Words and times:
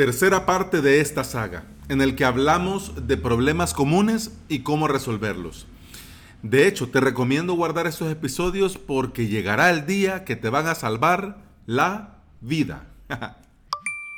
Tercera 0.00 0.46
parte 0.46 0.80
de 0.80 1.02
esta 1.02 1.24
saga, 1.24 1.66
en 1.90 2.00
el 2.00 2.16
que 2.16 2.24
hablamos 2.24 3.06
de 3.06 3.18
problemas 3.18 3.74
comunes 3.74 4.32
y 4.48 4.60
cómo 4.60 4.88
resolverlos. 4.88 5.66
De 6.42 6.66
hecho, 6.66 6.88
te 6.88 7.00
recomiendo 7.00 7.52
guardar 7.52 7.86
estos 7.86 8.10
episodios 8.10 8.78
porque 8.78 9.26
llegará 9.26 9.68
el 9.68 9.84
día 9.84 10.24
que 10.24 10.36
te 10.36 10.48
van 10.48 10.68
a 10.68 10.74
salvar 10.74 11.42
la 11.66 12.22
vida. 12.40 12.86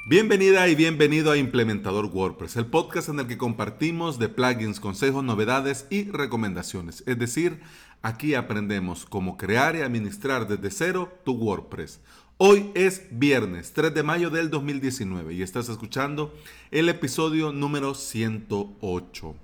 Bienvenida 0.08 0.68
y 0.68 0.76
bienvenido 0.76 1.32
a 1.32 1.36
Implementador 1.36 2.06
WordPress, 2.06 2.54
el 2.54 2.66
podcast 2.66 3.08
en 3.08 3.18
el 3.18 3.26
que 3.26 3.36
compartimos 3.36 4.20
de 4.20 4.28
plugins, 4.28 4.78
consejos, 4.78 5.24
novedades 5.24 5.88
y 5.90 6.08
recomendaciones. 6.12 7.02
Es 7.08 7.18
decir, 7.18 7.60
aquí 8.02 8.36
aprendemos 8.36 9.04
cómo 9.04 9.36
crear 9.36 9.74
y 9.74 9.80
administrar 9.80 10.46
desde 10.46 10.70
cero 10.70 11.12
tu 11.24 11.32
WordPress. 11.32 12.00
Hoy 12.44 12.72
es 12.74 13.04
viernes 13.12 13.72
3 13.72 13.94
de 13.94 14.02
mayo 14.02 14.28
del 14.28 14.50
2019 14.50 15.32
y 15.32 15.42
estás 15.42 15.68
escuchando 15.68 16.34
el 16.72 16.88
episodio 16.88 17.52
número 17.52 17.94
108. 17.94 19.36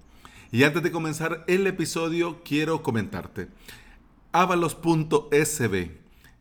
Y 0.51 0.65
antes 0.65 0.83
de 0.83 0.91
comenzar 0.91 1.45
el 1.47 1.69
episodio 1.69 2.43
quiero 2.45 2.83
comentarte. 2.83 3.47
Avalos.sb 4.33 5.93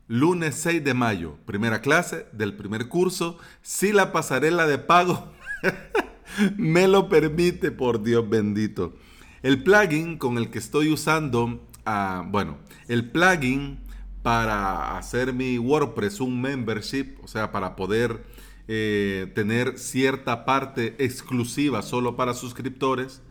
Lunes 0.07 0.55
6 0.55 0.84
de 0.84 0.95
mayo, 0.95 1.38
primera 1.45 1.79
clase 1.79 2.25
del 2.31 2.55
primer 2.55 2.87
curso. 2.87 3.37
Si 3.62 3.93
la 3.93 4.12
pasarela 4.12 4.65
de 4.65 4.79
pago 4.79 5.31
me 6.57 6.87
lo 6.87 7.07
permite, 7.07 7.70
por 7.70 8.01
Dios 8.01 8.27
bendito. 8.27 8.95
El 9.43 9.62
plugin 9.62 10.17
con 10.17 10.39
el 10.39 10.49
que 10.49 10.57
estoy 10.57 10.91
usando, 10.91 11.67
ah, 11.85 12.26
bueno, 12.27 12.57
el 12.87 13.12
plugin 13.12 13.85
para 14.27 14.98
hacer 14.98 15.31
mi 15.31 15.58
WordPress 15.58 16.20
un 16.20 16.41
membership, 16.41 17.16
o 17.23 17.30
sea, 17.30 17.49
para 17.54 17.77
poder 17.77 18.26
eh, 18.68 19.31
tener 19.34 19.80
cierta 19.80 20.44
parte 20.44 20.95
exclusiva 20.99 21.81
solo 21.81 22.18
para 22.18 22.34
suscriptores. 22.34 23.21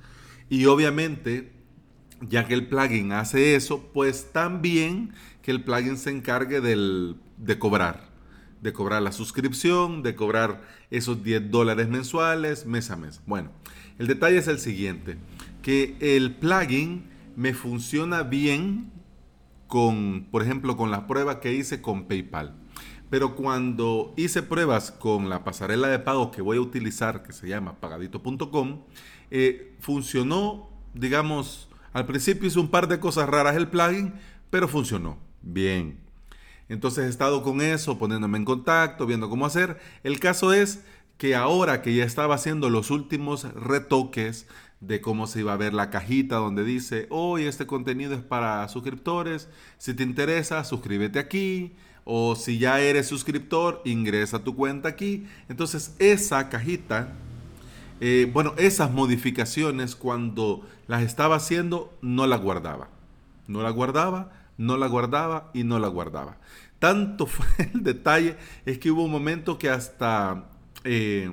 Y 0.48 0.64
obviamente, 0.64 1.52
ya 2.22 2.48
que 2.48 2.54
el 2.54 2.68
plugin 2.68 3.12
hace 3.12 3.56
eso, 3.56 3.90
pues 3.92 4.32
también 4.32 5.12
que 5.42 5.50
el 5.50 5.62
plugin 5.62 5.98
se 5.98 6.08
encargue 6.08 6.62
de 6.62 7.58
cobrar, 7.58 8.08
de 8.62 8.72
cobrar 8.72 9.02
la 9.02 9.12
suscripción, 9.12 10.02
de 10.02 10.14
cobrar 10.14 10.62
esos 10.90 11.22
10 11.22 11.50
dólares 11.50 11.88
mensuales 11.88 12.64
mes 12.64 12.90
a 12.90 12.96
mes. 12.96 13.20
Bueno, 13.26 13.50
el 13.98 14.06
detalle 14.06 14.38
es 14.38 14.48
el 14.48 14.58
siguiente, 14.58 15.18
que 15.60 15.94
el 16.00 16.36
plugin 16.36 17.04
me 17.36 17.52
funciona 17.52 18.22
bien 18.22 18.95
con, 19.66 20.28
por 20.30 20.42
ejemplo, 20.42 20.76
con 20.76 20.90
la 20.90 21.06
prueba 21.06 21.40
que 21.40 21.52
hice 21.52 21.80
con 21.82 22.04
PayPal. 22.04 22.54
Pero 23.10 23.36
cuando 23.36 24.12
hice 24.16 24.42
pruebas 24.42 24.90
con 24.90 25.28
la 25.28 25.44
pasarela 25.44 25.88
de 25.88 25.98
pago 25.98 26.30
que 26.30 26.42
voy 26.42 26.56
a 26.56 26.60
utilizar, 26.60 27.22
que 27.22 27.32
se 27.32 27.48
llama 27.48 27.78
pagadito.com, 27.80 28.82
eh, 29.30 29.76
funcionó, 29.80 30.68
digamos, 30.94 31.68
al 31.92 32.06
principio 32.06 32.48
hizo 32.48 32.60
un 32.60 32.68
par 32.68 32.88
de 32.88 32.98
cosas 32.98 33.28
raras 33.28 33.56
el 33.56 33.68
plugin, 33.68 34.14
pero 34.50 34.68
funcionó. 34.68 35.18
Bien. 35.42 35.98
Entonces 36.68 37.06
he 37.06 37.08
estado 37.08 37.42
con 37.42 37.60
eso, 37.60 37.96
poniéndome 37.96 38.38
en 38.38 38.44
contacto, 38.44 39.06
viendo 39.06 39.30
cómo 39.30 39.46
hacer. 39.46 39.78
El 40.02 40.18
caso 40.18 40.52
es 40.52 40.82
que 41.16 41.34
ahora 41.34 41.82
que 41.82 41.94
ya 41.94 42.04
estaba 42.04 42.34
haciendo 42.34 42.68
los 42.70 42.90
últimos 42.90 43.44
retoques 43.54 44.46
de 44.80 45.00
cómo 45.00 45.26
se 45.26 45.40
iba 45.40 45.52
a 45.52 45.56
ver 45.56 45.74
la 45.74 45.90
cajita 45.90 46.36
donde 46.36 46.64
dice, 46.64 47.06
hoy 47.10 47.44
este 47.44 47.66
contenido 47.66 48.14
es 48.14 48.22
para 48.22 48.68
suscriptores, 48.68 49.48
si 49.78 49.94
te 49.94 50.02
interesa, 50.02 50.64
suscríbete 50.64 51.18
aquí, 51.18 51.74
o 52.04 52.36
si 52.36 52.58
ya 52.58 52.80
eres 52.80 53.08
suscriptor, 53.08 53.82
ingresa 53.84 54.44
tu 54.44 54.54
cuenta 54.54 54.88
aquí. 54.88 55.26
Entonces 55.48 55.96
esa 55.98 56.48
cajita, 56.48 57.12
eh, 58.00 58.30
bueno, 58.32 58.54
esas 58.58 58.92
modificaciones 58.92 59.96
cuando 59.96 60.66
las 60.86 61.02
estaba 61.02 61.36
haciendo, 61.36 61.92
no 62.02 62.26
la 62.26 62.36
guardaba. 62.36 62.88
No 63.48 63.62
la 63.62 63.70
guardaba 63.70 64.30
no 64.58 64.76
la 64.76 64.86
guardaba 64.86 65.50
y 65.54 65.64
no 65.64 65.78
la 65.78 65.88
guardaba. 65.88 66.36
Tanto 66.78 67.26
fue 67.26 67.46
el 67.72 67.82
detalle, 67.82 68.36
es 68.64 68.78
que 68.78 68.90
hubo 68.90 69.04
un 69.04 69.10
momento 69.10 69.58
que 69.58 69.70
hasta 69.70 70.48
eh, 70.84 71.32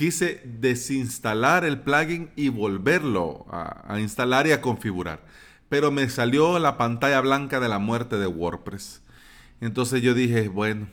quise 0.00 0.40
desinstalar 0.46 1.62
el 1.66 1.80
plugin 1.80 2.30
y 2.34 2.48
volverlo 2.48 3.44
a, 3.50 4.00
instalar 4.00 4.46
y 4.46 4.52
a 4.52 4.62
configurar. 4.62 5.20
Pero 5.68 5.90
me 5.90 6.08
salió 6.08 6.58
la 6.58 6.78
pantalla 6.78 7.20
blanca 7.20 7.60
de 7.60 7.68
la 7.68 7.78
muerte 7.78 8.16
de 8.16 8.26
WordPress. 8.26 9.02
Entonces 9.60 10.00
yo 10.00 10.14
dije, 10.14 10.48
bueno, 10.48 10.88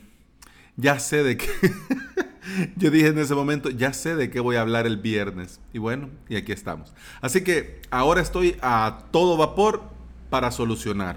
ya 0.76 0.98
sé 0.98 1.22
de 1.22 1.38
qué. 1.38 1.48
yo 2.76 2.90
dije 2.90 3.06
en 3.06 3.18
ese 3.18 3.34
momento, 3.34 3.70
ya 3.70 3.94
sé 3.94 4.14
de 4.14 4.28
qué 4.28 4.40
voy 4.40 4.56
a 4.56 4.60
hablar 4.60 4.86
el 4.86 4.98
viernes. 4.98 5.58
Y 5.72 5.78
bueno, 5.78 6.10
y 6.28 6.36
aquí 6.36 6.52
estamos. 6.52 6.92
Así 7.22 7.42
que 7.42 7.80
ahora 7.90 8.20
estoy 8.20 8.56
a 8.60 9.04
todo 9.10 9.38
vapor 9.38 9.84
para 10.28 10.50
solucionar. 10.50 11.16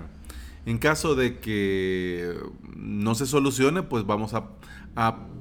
En 0.65 0.77
caso 0.77 1.13
de 1.13 1.39
que 1.39 2.37
no 2.73 3.15
se 3.15 3.25
solucione, 3.25 3.83
pues 3.83 4.05
vamos 4.05 4.33
a, 4.33 4.45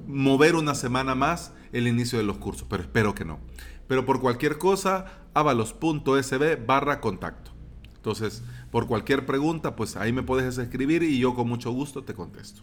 mover 0.06 0.54
una 0.54 0.74
semana 0.74 1.14
más 1.14 1.52
el 1.72 1.86
inicio 1.86 2.18
de 2.18 2.24
los 2.24 2.38
cursos, 2.38 2.66
pero 2.68 2.82
espero 2.82 3.14
que 3.14 3.24
no. 3.24 3.40
Pero 3.86 4.04
por 4.06 4.20
cualquier 4.20 4.58
cosa, 4.58 5.06
avalos.sb 5.34 6.66
barra 6.66 7.00
contacto. 7.00 7.52
Entonces, 7.94 8.42
por 8.70 8.86
cualquier 8.86 9.26
pregunta, 9.26 9.76
pues 9.76 9.96
ahí 9.96 10.12
me 10.12 10.22
puedes 10.22 10.58
escribir 10.58 11.02
y 11.02 11.18
yo 11.18 11.34
con 11.34 11.48
mucho 11.48 11.70
gusto 11.70 12.04
te 12.04 12.14
contesto. 12.14 12.62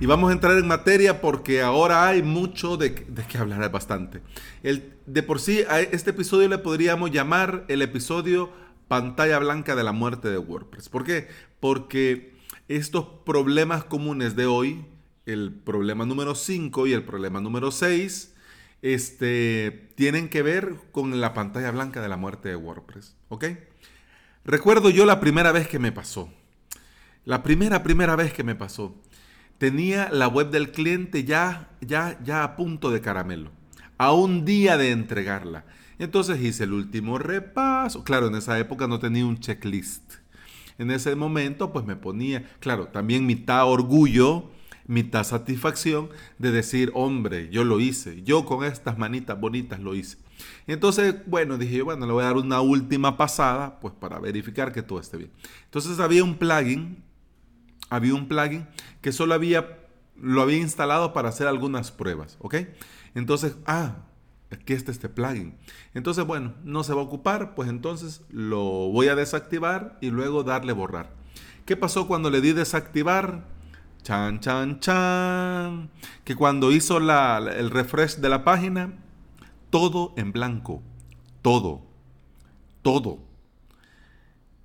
Y 0.00 0.06
vamos 0.06 0.30
a 0.30 0.32
entrar 0.32 0.58
en 0.58 0.66
materia 0.66 1.20
porque 1.20 1.62
ahora 1.62 2.08
hay 2.08 2.22
mucho 2.22 2.76
de, 2.76 2.94
qué 2.94 3.38
hablar, 3.38 3.70
bastante. 3.70 4.22
El, 4.64 4.92
de 5.06 5.22
por 5.22 5.40
sí, 5.40 5.62
a 5.68 5.80
este 5.80 6.10
episodio 6.10 6.48
le 6.48 6.58
podríamos 6.58 7.12
llamar 7.12 7.64
el 7.68 7.80
episodio 7.80 8.50
pantalla 8.88 9.38
blanca 9.38 9.76
de 9.76 9.84
la 9.84 9.92
muerte 9.92 10.28
de 10.28 10.38
WordPress. 10.38 10.88
¿Por 10.88 11.04
qué? 11.04 11.28
Porque 11.60 12.34
estos 12.66 13.06
problemas 13.24 13.84
comunes 13.84 14.34
de 14.34 14.46
hoy, 14.46 14.84
el 15.26 15.52
problema 15.52 16.04
número 16.04 16.34
5 16.34 16.88
y 16.88 16.92
el 16.92 17.04
problema 17.04 17.40
número 17.40 17.70
6, 17.70 18.34
este, 18.82 19.92
tienen 19.94 20.28
que 20.28 20.42
ver 20.42 20.74
con 20.90 21.20
la 21.20 21.34
pantalla 21.34 21.70
blanca 21.70 22.02
de 22.02 22.08
la 22.08 22.16
muerte 22.16 22.48
de 22.48 22.56
WordPress. 22.56 23.16
¿Ok? 23.28 23.44
Recuerdo 24.44 24.90
yo 24.90 25.06
la 25.06 25.20
primera 25.20 25.52
vez 25.52 25.68
que 25.68 25.78
me 25.78 25.92
pasó. 25.92 26.30
La 27.24 27.44
primera, 27.44 27.84
primera 27.84 28.16
vez 28.16 28.32
que 28.32 28.42
me 28.42 28.56
pasó 28.56 29.00
tenía 29.58 30.08
la 30.10 30.28
web 30.28 30.50
del 30.50 30.72
cliente 30.72 31.24
ya, 31.24 31.70
ya, 31.80 32.18
ya 32.24 32.44
a 32.44 32.56
punto 32.56 32.90
de 32.90 33.00
caramelo, 33.00 33.50
a 33.98 34.12
un 34.12 34.44
día 34.44 34.76
de 34.76 34.90
entregarla. 34.90 35.64
Entonces 35.98 36.42
hice 36.42 36.64
el 36.64 36.72
último 36.72 37.18
repaso. 37.18 38.02
Claro, 38.04 38.26
en 38.26 38.34
esa 38.34 38.58
época 38.58 38.86
no 38.86 38.98
tenía 38.98 39.26
un 39.26 39.38
checklist. 39.38 40.14
En 40.78 40.90
ese 40.90 41.14
momento, 41.14 41.72
pues 41.72 41.84
me 41.84 41.94
ponía, 41.94 42.44
claro, 42.58 42.88
también 42.88 43.26
mitad 43.26 43.66
orgullo, 43.66 44.50
mitad 44.86 45.22
satisfacción 45.24 46.08
de 46.38 46.50
decir, 46.50 46.90
hombre, 46.94 47.48
yo 47.50 47.64
lo 47.64 47.78
hice, 47.80 48.22
yo 48.22 48.44
con 48.44 48.64
estas 48.64 48.98
manitas 48.98 49.40
bonitas 49.40 49.80
lo 49.80 49.94
hice. 49.94 50.18
Entonces, 50.66 51.14
bueno, 51.26 51.58
dije 51.58 51.76
yo, 51.76 51.84
bueno, 51.84 52.06
le 52.06 52.12
voy 52.12 52.22
a 52.22 52.26
dar 52.26 52.36
una 52.36 52.60
última 52.60 53.16
pasada, 53.16 53.78
pues 53.80 53.94
para 53.94 54.18
verificar 54.18 54.72
que 54.72 54.82
todo 54.82 54.98
esté 54.98 55.16
bien. 55.16 55.30
Entonces 55.64 56.00
había 56.00 56.24
un 56.24 56.34
plugin 56.34 57.02
había 57.90 58.14
un 58.14 58.28
plugin 58.28 58.66
que 59.00 59.12
solo 59.12 59.34
había, 59.34 59.78
lo 60.16 60.42
había 60.42 60.58
instalado 60.58 61.12
para 61.12 61.28
hacer 61.28 61.46
algunas 61.46 61.90
pruebas, 61.90 62.36
¿ok? 62.40 62.56
Entonces, 63.14 63.56
ah, 63.66 63.96
aquí 64.50 64.72
está 64.72 64.90
este 64.90 65.08
plugin. 65.08 65.56
Entonces, 65.94 66.24
bueno, 66.26 66.54
no 66.64 66.84
se 66.84 66.94
va 66.94 67.00
a 67.00 67.04
ocupar, 67.04 67.54
pues 67.54 67.68
entonces 67.68 68.22
lo 68.30 68.62
voy 68.62 69.08
a 69.08 69.14
desactivar 69.14 69.98
y 70.00 70.10
luego 70.10 70.42
darle 70.42 70.72
borrar. 70.72 71.10
¿Qué 71.64 71.76
pasó 71.76 72.06
cuando 72.06 72.30
le 72.30 72.40
di 72.40 72.52
desactivar? 72.52 73.44
Chan, 74.02 74.40
chan, 74.40 74.80
chan. 74.80 75.90
Que 76.24 76.36
cuando 76.36 76.72
hizo 76.72 76.98
el 76.98 77.70
refresh 77.70 78.16
de 78.16 78.28
la 78.28 78.44
página, 78.44 78.92
todo 79.70 80.12
en 80.16 80.32
blanco. 80.32 80.82
Todo. 81.40 81.82
Todo. 82.82 83.18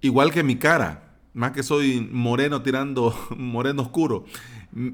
Igual 0.02 0.32
que 0.32 0.44
mi 0.44 0.58
cara 0.58 1.09
más 1.40 1.54
que 1.54 1.64
soy 1.64 2.06
moreno 2.12 2.64
tirando 2.64 3.16
moreno 3.38 3.84
oscuro. 3.84 4.26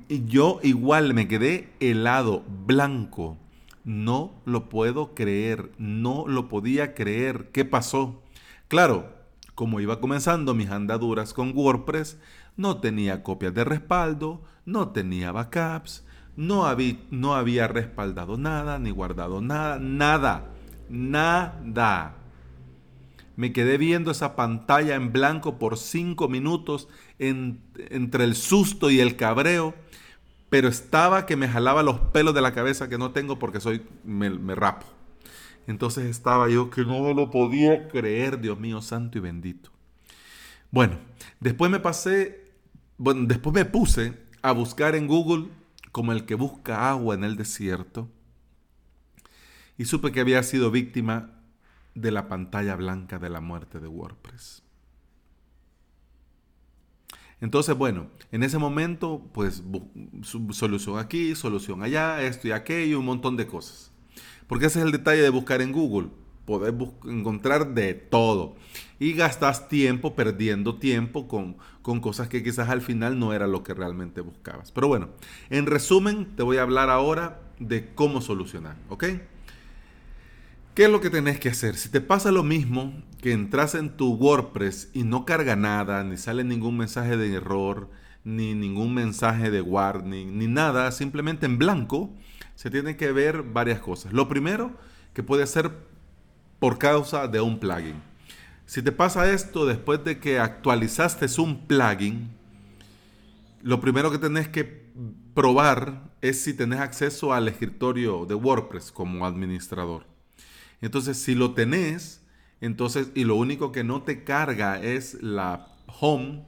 Yo 0.07 0.59
igual 0.61 1.15
me 1.15 1.27
quedé 1.27 1.73
helado, 1.79 2.43
blanco. 2.67 3.37
No 3.83 4.31
lo 4.45 4.69
puedo 4.69 5.15
creer, 5.15 5.71
no 5.79 6.25
lo 6.27 6.47
podía 6.47 6.93
creer. 6.93 7.49
¿Qué 7.51 7.65
pasó? 7.65 8.21
Claro, 8.67 9.09
como 9.55 9.79
iba 9.79 9.99
comenzando 9.99 10.53
mis 10.53 10.69
andaduras 10.69 11.33
con 11.33 11.51
WordPress, 11.55 12.19
no 12.57 12.77
tenía 12.79 13.23
copias 13.23 13.55
de 13.55 13.63
respaldo, 13.63 14.43
no 14.65 14.89
tenía 14.89 15.31
backups, 15.31 16.05
no 16.35 16.65
había 17.33 17.67
respaldado 17.67 18.37
nada, 18.37 18.77
ni 18.77 18.91
guardado 18.91 19.41
nada, 19.41 19.79
nada, 19.79 20.51
nada. 20.89 22.24
Me 23.35 23.51
quedé 23.51 23.77
viendo 23.77 24.11
esa 24.11 24.35
pantalla 24.35 24.95
en 24.95 25.11
blanco 25.11 25.59
por 25.59 25.77
cinco 25.77 26.27
minutos 26.27 26.87
entre 27.19 28.23
el 28.23 28.35
susto 28.35 28.89
y 28.89 28.99
el 28.99 29.15
cabreo, 29.15 29.73
pero 30.49 30.67
estaba 30.67 31.25
que 31.25 31.35
me 31.35 31.47
jalaba 31.47 31.83
los 31.83 31.99
pelos 31.99 32.33
de 32.33 32.41
la 32.41 32.53
cabeza 32.53 32.87
que 32.87 32.97
no 32.97 33.11
tengo 33.11 33.39
porque 33.39 33.59
soy 33.59 33.81
me, 34.03 34.29
me 34.29 34.55
rapo. 34.55 34.85
Entonces 35.67 36.05
estaba 36.05 36.49
yo 36.49 36.69
que 36.69 36.85
no 36.85 37.13
lo 37.13 37.31
podía 37.31 37.87
creer, 37.87 38.39
Dios 38.39 38.59
mío, 38.59 38.81
santo 38.81 39.17
y 39.17 39.21
bendito. 39.21 39.71
Bueno, 40.71 40.97
después 41.39 41.71
me 41.71 41.79
pasé, 41.79 42.51
bueno, 42.97 43.25
después 43.25 43.53
me 43.53 43.65
puse 43.65 44.13
a 44.41 44.51
buscar 44.51 44.95
en 44.95 45.07
Google 45.07 45.47
como 45.91 46.11
el 46.11 46.25
que 46.25 46.35
busca 46.35 46.89
agua 46.89 47.15
en 47.15 47.23
el 47.23 47.35
desierto 47.35 48.09
y 49.77 49.85
supe 49.85 50.11
que 50.11 50.19
había 50.19 50.41
sido 50.43 50.71
víctima 50.71 51.34
de 51.95 52.11
la 52.11 52.27
pantalla 52.27 52.75
blanca 52.75 53.17
de 53.17 53.29
la 53.29 53.41
muerte 53.41 53.79
de 53.79 53.87
WordPress. 53.87 54.61
Entonces, 57.41 57.75
bueno, 57.77 58.07
en 58.31 58.43
ese 58.43 58.57
momento, 58.57 59.21
pues 59.33 59.63
solución 60.51 60.99
aquí, 60.99 61.35
solución 61.35 61.83
allá, 61.83 62.21
esto 62.21 62.47
y 62.47 62.51
aquello, 62.51 62.99
un 62.99 63.05
montón 63.05 63.35
de 63.37 63.47
cosas. 63.47 63.91
Porque 64.47 64.67
ese 64.67 64.79
es 64.79 64.85
el 64.85 64.91
detalle 64.91 65.21
de 65.21 65.29
buscar 65.29 65.61
en 65.61 65.71
Google. 65.71 66.09
Poder 66.45 66.75
encontrar 67.05 67.73
de 67.73 67.93
todo. 67.95 68.55
Y 68.99 69.13
gastas 69.13 69.67
tiempo 69.67 70.15
perdiendo 70.15 70.75
tiempo 70.75 71.27
con, 71.27 71.57
con 71.81 71.99
cosas 71.99 72.29
que 72.29 72.43
quizás 72.43 72.69
al 72.69 72.81
final 72.81 73.19
no 73.19 73.33
era 73.33 73.47
lo 73.47 73.63
que 73.63 73.73
realmente 73.73 74.21
buscabas. 74.21 74.71
Pero 74.71 74.87
bueno, 74.87 75.09
en 75.49 75.65
resumen, 75.65 76.35
te 76.35 76.43
voy 76.43 76.57
a 76.57 76.61
hablar 76.61 76.89
ahora 76.89 77.41
de 77.59 77.93
cómo 77.95 78.21
solucionar, 78.21 78.77
¿ok? 78.89 79.05
¿Qué 80.75 80.83
es 80.83 80.89
lo 80.89 80.99
que 80.99 81.09
tenés 81.09 81.39
que 81.39 81.47
hacer? 81.47 81.77
Si 81.77 81.87
te 81.87 82.01
pasa 82.01 82.33
lo 82.33 82.43
mismo, 82.43 83.01
que 83.21 83.31
entras 83.31 83.75
en 83.75 83.95
tu 83.95 84.13
WordPress 84.15 84.89
y 84.93 85.03
no 85.03 85.23
carga 85.23 85.55
nada, 85.55 86.03
ni 86.03 86.17
sale 86.17 86.43
ningún 86.43 86.75
mensaje 86.75 87.15
de 87.15 87.33
error, 87.33 87.89
ni 88.25 88.55
ningún 88.55 88.93
mensaje 88.93 89.51
de 89.51 89.61
warning, 89.61 90.37
ni 90.37 90.47
nada, 90.47 90.91
simplemente 90.91 91.45
en 91.45 91.57
blanco, 91.57 92.13
se 92.55 92.69
tienen 92.69 92.97
que 92.97 93.13
ver 93.13 93.41
varias 93.41 93.79
cosas. 93.79 94.11
Lo 94.11 94.27
primero, 94.27 94.73
que 95.13 95.23
puede 95.23 95.47
ser 95.47 95.71
por 96.59 96.77
causa 96.77 97.29
de 97.29 97.39
un 97.39 97.57
plugin. 97.57 97.95
Si 98.65 98.81
te 98.81 98.91
pasa 98.91 99.31
esto 99.31 99.65
después 99.65 100.03
de 100.03 100.19
que 100.19 100.39
actualizaste 100.39 101.27
un 101.39 101.67
plugin, 101.67 102.31
lo 103.61 103.79
primero 103.79 104.11
que 104.11 104.17
tenés 104.17 104.49
que 104.49 104.83
probar 105.33 106.11
es 106.19 106.41
si 106.41 106.53
tenés 106.53 106.81
acceso 106.81 107.31
al 107.31 107.47
escritorio 107.47 108.25
de 108.25 108.35
WordPress 108.35 108.91
como 108.91 109.25
administrador. 109.25 110.14
Entonces, 110.81 111.17
si 111.17 111.35
lo 111.35 111.53
tenés, 111.53 112.21
entonces, 112.61 113.09
y 113.15 113.23
lo 113.23 113.35
único 113.35 113.71
que 113.71 113.83
no 113.83 114.03
te 114.03 114.23
carga 114.23 114.81
es 114.81 115.21
la 115.21 115.67
home, 115.99 116.43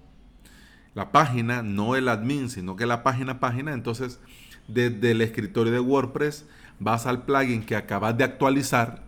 la 0.93 1.11
página, 1.11 1.61
no 1.63 1.95
el 1.95 2.09
admin, 2.09 2.49
sino 2.49 2.75
que 2.75 2.85
la 2.85 3.03
página, 3.03 3.39
página, 3.39 3.73
entonces 3.73 4.19
desde 4.67 5.11
el 5.11 5.21
escritorio 5.21 5.71
de 5.71 5.79
WordPress 5.79 6.45
vas 6.79 7.05
al 7.05 7.23
plugin 7.23 7.63
que 7.63 7.75
acabas 7.75 8.17
de 8.17 8.23
actualizar 8.23 9.03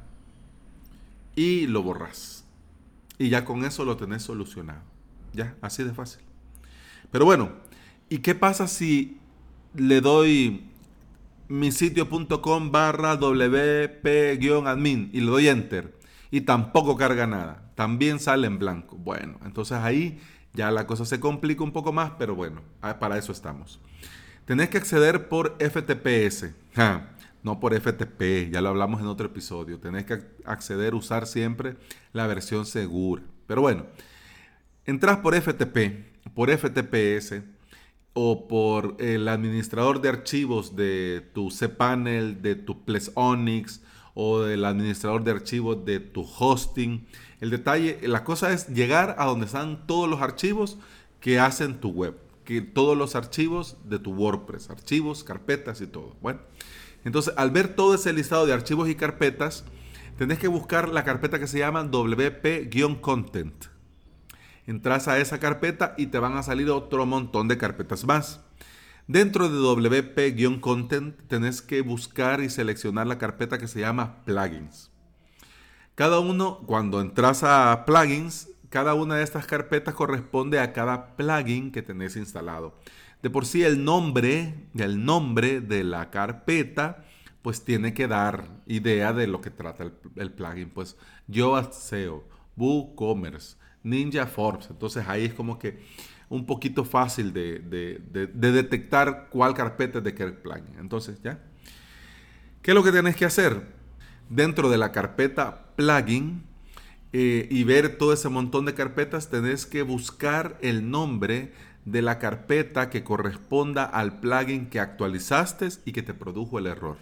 y 1.36 1.68
lo 1.68 1.84
borras. 1.84 2.46
Y 3.18 3.30
ya 3.30 3.44
con 3.44 3.66
eso 3.66 3.86
lo 3.86 3.98
tenés 3.98 4.24
solucionado. 4.24 4.82
Ya, 5.34 5.56
así 5.62 5.84
de 5.84 5.94
fácil. 5.94 6.22
Pero 7.12 7.26
bueno, 7.26 7.52
¿y 8.08 8.20
qué 8.20 8.36
pasa 8.36 8.68
si 8.68 9.18
le 9.74 10.02
doy 10.02 10.69
mi 11.50 11.72
sitio.com 11.72 12.72
barra 12.72 13.16
wp-admin 13.16 15.10
y 15.12 15.20
le 15.20 15.26
doy 15.26 15.48
enter 15.48 15.98
y 16.32 16.42
tampoco 16.42 16.96
carga 16.96 17.26
nada. 17.28 17.72
También 17.76 18.20
sale 18.20 18.48
en 18.48 18.60
blanco. 18.60 18.96
Bueno, 18.98 19.40
entonces 19.44 19.80
ahí 19.80 20.20
ya 20.54 20.70
la 20.72 20.86
cosa 20.86 21.06
se 21.06 21.20
complica 21.20 21.64
un 21.64 21.72
poco 21.72 21.92
más, 21.92 22.12
pero 22.20 22.36
bueno, 22.36 22.62
ah, 22.82 23.00
para 23.00 23.18
eso 23.18 23.32
estamos. 23.32 23.80
Tenés 24.46 24.70
que 24.70 24.78
acceder 24.78 25.28
por 25.28 25.58
FTPS, 25.60 26.52
no 27.44 27.60
por 27.60 27.74
FTP, 27.74 28.52
ya 28.52 28.62
lo 28.62 28.70
hablamos 28.70 29.02
en 29.02 29.08
otro 29.08 29.26
episodio. 29.26 29.80
Tenés 29.80 30.06
que 30.06 30.22
acceder, 30.46 30.94
usar 30.94 31.26
siempre 31.28 31.78
la 32.14 32.28
versión 32.28 32.66
segura. 32.66 33.24
Pero 33.48 33.62
bueno, 33.62 33.86
entras 34.86 35.18
por 35.18 35.36
FTP, 35.36 36.34
por 36.34 36.50
FTPS 36.52 37.42
o 38.22 38.50
por 38.50 38.98
el 39.00 39.30
administrador 39.30 40.02
de 40.02 40.10
archivos 40.10 40.76
de 40.76 41.26
tu 41.34 41.50
cPanel, 41.52 42.42
de 42.42 42.56
tu 42.56 42.84
Ples 42.84 43.14
Onyx 43.16 43.82
o 44.14 44.42
del 44.42 44.66
administrador 44.66 45.24
de 45.24 45.32
archivos 45.32 45.86
de 45.86 46.02
tu 46.02 46.28
hosting. 46.38 47.08
El 47.40 47.50
detalle, 47.50 47.98
la 48.04 48.26
cosa 48.26 48.52
es 48.52 48.68
llegar 48.68 49.16
a 49.20 49.26
donde 49.26 49.46
están 49.46 49.88
todos 49.88 50.10
los 50.10 50.22
archivos 50.22 50.78
que 51.22 51.40
hacen 51.40 51.80
tu 51.80 51.92
web, 51.92 52.18
que 52.44 52.60
todos 52.60 52.98
los 52.98 53.16
archivos 53.16 53.78
de 53.86 54.00
tu 54.00 54.12
WordPress, 54.12 54.70
archivos, 54.70 55.24
carpetas 55.24 55.80
y 55.80 55.88
todo. 55.88 56.18
Bueno, 56.22 56.42
entonces 57.06 57.34
al 57.38 57.52
ver 57.52 57.74
todo 57.74 57.96
ese 57.96 58.12
listado 58.12 58.46
de 58.46 58.52
archivos 58.52 58.90
y 58.90 58.96
carpetas, 58.96 59.64
tenés 60.18 60.40
que 60.40 60.50
buscar 60.50 60.90
la 60.90 61.06
carpeta 61.06 61.40
que 61.40 61.48
se 61.48 61.60
llama 61.60 61.86
WP-content 61.86 63.79
entras 64.70 65.08
a 65.08 65.18
esa 65.18 65.40
carpeta 65.40 65.96
y 65.98 66.08
te 66.08 66.20
van 66.20 66.38
a 66.38 66.44
salir 66.44 66.70
otro 66.70 67.08
montón 67.08 67.48
de 67.48 67.58
carpetas 67.58 68.06
más. 68.06 68.42
Dentro 69.08 69.50
de 69.50 69.58
WP-content 69.58 71.16
tenés 71.28 71.64
que 71.64 71.82
buscar 71.82 72.42
y 72.42 72.52
seleccionar 72.52 73.08
la 73.08 73.18
carpeta 73.18 73.58
que 73.58 73.68
se 73.68 73.80
llama 73.80 74.24
plugins. 74.26 74.92
Cada 75.96 76.20
uno, 76.20 76.60
cuando 76.68 77.02
entras 77.02 77.44
a 77.44 77.84
plugins, 77.88 78.50
cada 78.70 78.94
una 78.94 79.16
de 79.16 79.24
estas 79.24 79.48
carpetas 79.48 79.96
corresponde 79.96 80.60
a 80.60 80.72
cada 80.72 81.16
plugin 81.16 81.72
que 81.72 81.82
tenés 81.82 82.16
instalado. 82.16 82.78
De 83.24 83.32
por 83.32 83.48
sí 83.48 83.64
el 83.64 83.84
nombre, 83.84 84.68
el 84.76 85.04
nombre 85.04 85.62
de 85.62 85.84
la 85.84 86.12
carpeta, 86.12 87.04
pues 87.42 87.66
tiene 87.66 87.96
que 87.96 88.08
dar 88.08 88.46
idea 88.68 89.14
de 89.14 89.26
lo 89.26 89.42
que 89.42 89.50
trata 89.50 89.92
el, 90.16 90.32
plugin. 90.32 90.70
Pues 90.70 90.96
yo 91.28 91.60
SEO, 91.74 92.24
WooCommerce, 92.56 93.58
Ninja 93.84 94.26
Forbes. 94.26 94.68
Entonces 94.70 95.06
ahí 95.08 95.26
es 95.26 95.34
como 95.34 95.58
que 95.60 95.80
un 96.30 96.46
poquito 96.46 96.86
fácil 96.86 97.34
de, 97.34 97.60
detectar 98.34 99.28
cuál 99.30 99.54
carpeta 99.54 99.98
es 99.98 100.04
de 100.04 100.14
qué 100.14 100.28
plugin. 100.28 100.76
Entonces, 100.80 101.20
¿ya? 101.24 101.40
¿Qué 102.62 102.72
es 102.72 102.76
lo 102.76 102.84
que 102.84 102.92
tienes 102.92 103.16
que 103.16 103.26
hacer? 103.26 103.64
Dentro 104.30 104.70
de 104.70 104.78
la 104.78 104.92
carpeta 104.92 105.74
plugin 105.76 106.44
eh, 107.14 107.48
y 107.50 107.64
ver 107.64 107.98
todo 107.98 108.14
ese 108.14 108.30
montón 108.30 108.66
de 108.66 108.76
carpetas, 108.76 109.30
tenés 109.30 109.66
que 109.66 109.82
buscar 109.82 110.58
el 110.62 110.92
nombre 110.92 111.52
de 111.86 112.02
la 112.04 112.20
carpeta 112.20 112.90
que 112.92 113.04
corresponda 113.04 113.84
al 113.86 114.20
plugin 114.20 114.70
que 114.70 114.80
actualizaste 114.80 115.70
y 115.86 115.94
que 115.94 116.04
te 116.04 116.14
produjo 116.14 116.60
el 116.60 116.68
error. 116.68 116.98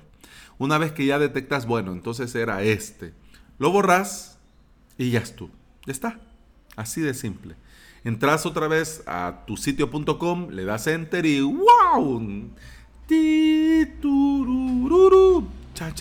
Una 0.58 0.78
vez 0.78 0.94
que 0.94 1.06
ya 1.06 1.20
detectas, 1.20 1.66
bueno, 1.66 1.92
entonces 1.92 2.34
era 2.34 2.64
este. 2.64 3.14
Lo 3.60 3.72
borras 3.72 4.40
y 4.98 5.12
ya 5.12 5.20
es. 5.20 5.36
Ya 5.38 5.92
está. 5.92 6.27
Así 6.78 7.02
de 7.02 7.14
simple. 7.14 7.56
Entras 8.06 8.46
otra 8.46 8.70
vez 8.70 9.04
a 9.06 9.44
tu 9.46 9.58
sitio.com, 9.58 10.50
le 10.52 10.64
das 10.64 10.88
enter 10.88 11.26
y 11.26 11.42
¡wow! 11.42 12.50
Cha, 15.74 15.94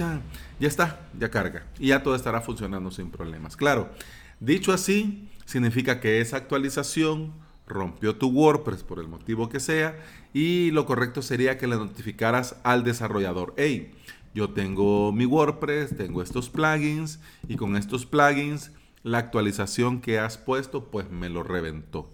Ya 0.60 0.68
está, 0.68 1.00
ya 1.18 1.30
carga. 1.30 1.66
Y 1.80 1.88
ya 1.88 2.02
todo 2.02 2.14
estará 2.14 2.42
funcionando 2.42 2.90
sin 2.90 3.10
problemas. 3.10 3.56
Claro, 3.56 3.90
dicho 4.38 4.72
así, 4.72 5.28
significa 5.46 5.98
que 5.98 6.20
esa 6.20 6.36
actualización 6.36 7.32
rompió 7.66 8.14
tu 8.16 8.28
WordPress 8.28 8.84
por 8.84 9.00
el 9.00 9.08
motivo 9.08 9.48
que 9.48 9.58
sea 9.58 9.98
y 10.32 10.70
lo 10.70 10.86
correcto 10.86 11.22
sería 11.22 11.58
que 11.58 11.66
le 11.66 11.76
notificaras 11.76 12.56
al 12.62 12.84
desarrollador. 12.84 13.54
Hey, 13.56 13.92
yo 14.34 14.50
tengo 14.50 15.10
mi 15.10 15.24
WordPress, 15.24 15.96
tengo 15.96 16.22
estos 16.22 16.50
plugins 16.50 17.18
y 17.48 17.56
con 17.56 17.76
estos 17.76 18.04
plugins 18.06 18.70
la 19.06 19.18
actualización 19.18 20.00
que 20.00 20.18
has 20.18 20.36
puesto, 20.36 20.90
pues 20.90 21.08
me 21.12 21.28
lo 21.28 21.44
reventó. 21.44 22.10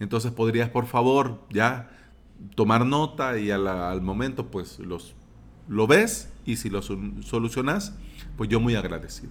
Entonces 0.00 0.32
podrías, 0.32 0.68
por 0.68 0.86
favor, 0.86 1.46
ya 1.50 1.88
tomar 2.56 2.84
nota 2.84 3.38
y 3.38 3.52
al, 3.52 4.02
momento, 4.02 4.50
pues 4.50 4.80
los, 4.80 5.14
lo 5.68 5.86
ves 5.86 6.32
y 6.44 6.56
si 6.56 6.68
lo 6.68 6.82
solucionas, 6.82 7.94
pues 8.36 8.50
yo 8.50 8.58
muy 8.58 8.74
agradecido. 8.74 9.30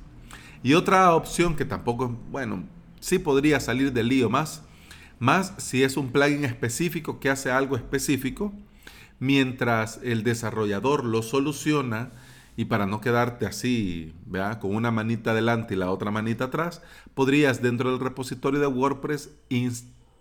Y 0.64 0.76
otra 0.76 1.14
opción 1.14 1.58
que 1.58 1.66
tampoco, 1.66 2.18
bueno, 2.32 2.64
sí 3.02 3.20
podría 3.20 3.60
salir 3.60 3.92
del 3.92 4.08
lío 4.08 4.30
más, 4.30 4.64
más 5.20 5.54
si 5.58 5.84
es 5.84 5.98
un 5.98 6.14
plugin 6.14 6.46
específico 6.46 7.20
que 7.20 7.30
hace 7.30 7.52
algo 7.52 7.76
específico, 7.76 8.54
mientras 9.20 10.00
el 10.02 10.24
desarrollador 10.24 11.04
lo 11.04 11.24
soluciona, 11.24 12.14
y 12.56 12.66
para 12.66 12.86
no 12.86 13.02
quedarte 13.02 13.46
así, 13.46 14.14
¿vea? 14.26 14.60
con 14.60 14.76
una 14.76 14.92
manita 14.92 15.32
adelante 15.32 15.74
y 15.74 15.78
la 15.78 15.92
otra 15.92 16.12
manita 16.12 16.46
atrás, 16.46 16.82
podrías 17.14 17.62
dentro 17.62 17.92
del 17.92 18.00
repositorio 18.00 18.60
de 18.60 18.68
WordPress 18.68 19.32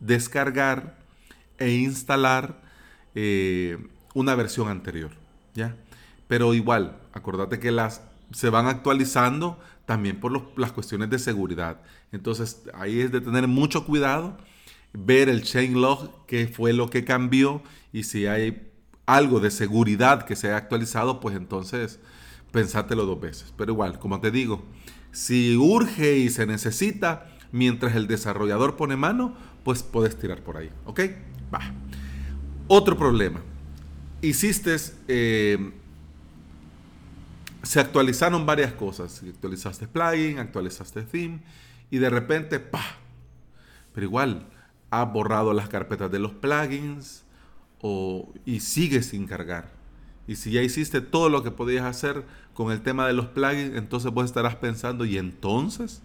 descargar 0.01 0.99
e 1.59 1.71
instalar 1.73 2.63
eh, 3.15 3.79
una 4.15 4.35
versión 4.35 4.69
anterior. 4.69 5.13
¿ya? 5.55 5.77
Pero 6.29 6.55
igual, 6.55 6.99
acordate 7.13 7.59
que 7.59 7.71
las 7.71 8.03
se 8.33 8.49
van 8.49 8.67
actualizando 8.67 9.59
también 9.85 10.19
por 10.19 10.59
las 10.59 10.73
cuestiones 10.73 11.11
de 11.11 11.19
seguridad. 11.19 11.83
Entonces 12.13 12.63
ahí 12.75 13.01
es 13.01 13.13
de 13.13 13.21
tener 13.21 13.47
mucho 13.47 13.85
cuidado, 13.85 14.39
ver 14.93 15.29
el 15.29 15.43
chain 15.43 15.81
log, 15.81 16.25
qué 16.27 16.47
fue 16.47 16.73
lo 16.73 16.89
que 16.89 17.05
cambió 17.05 17.63
y 17.93 18.05
si 18.05 18.27
hay 18.27 18.73
algo 19.07 19.41
de 19.41 19.51
seguridad 19.51 20.25
que 20.25 20.37
se 20.37 20.49
haya 20.49 20.57
actualizado, 20.57 21.21
pues 21.21 21.37
entonces 21.37 22.01
pensátelo 22.53 23.07
dos 23.07 23.21
veces. 23.21 23.53
Pero 23.57 23.73
igual, 23.73 23.99
como 23.99 24.21
te 24.21 24.31
digo, 24.31 24.63
si 25.11 25.57
urge 25.57 26.19
y 26.19 26.31
se 26.31 26.47
necesita, 26.47 27.27
mientras 27.51 27.97
el 27.97 28.07
desarrollador 28.07 28.77
pone 28.77 28.97
mano, 28.97 29.35
pues 29.65 29.83
puedes 29.83 30.17
tirar 30.19 30.43
por 30.43 30.57
ahí. 30.57 30.71
¿Ok? 30.85 31.01
Va. 31.53 31.61
Otro 32.69 32.97
problema. 32.97 33.41
Hiciste, 34.21 34.77
eh, 35.09 35.73
se 37.63 37.81
actualizaron 37.81 38.47
varias 38.47 38.73
cosas. 38.73 39.23
Actualizaste 39.23 39.89
plugin, 39.89 40.39
actualizaste 40.39 41.03
theme 41.03 41.41
y 41.91 41.99
de 41.99 42.11
repente, 42.11 42.59
¡pa! 42.59 42.83
Pero 43.95 44.07
igual, 44.07 44.47
has 44.91 45.13
borrado 45.13 45.53
las 45.53 45.69
carpetas 45.69 46.11
de 46.11 46.19
los 46.19 46.33
plugins 46.33 47.25
o, 47.81 48.33
y 48.45 48.61
sigues 48.61 49.07
sin 49.07 49.27
cargar. 49.27 49.71
Y 50.27 50.37
si 50.37 50.53
ya 50.53 50.63
hiciste 50.63 51.01
todo 51.01 51.29
lo 51.29 51.43
que 51.43 51.51
podías 51.51 51.85
hacer 51.85 52.25
con 52.55 52.73
el 52.73 52.83
tema 52.83 53.07
de 53.07 53.13
los 53.13 53.27
plugins, 53.27 53.77
entonces 53.77 54.13
vos 54.13 54.25
estarás 54.25 54.57
pensando, 54.57 55.05
¿y 55.05 55.19
entonces? 55.19 56.03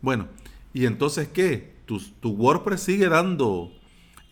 Bueno, 0.00 0.28
¿y 0.72 0.86
entonces 0.86 1.28
qué? 1.28 1.72
Tu, 1.86 2.00
tu 2.20 2.30
WordPress 2.30 2.80
sigue 2.80 3.08
dando 3.08 3.72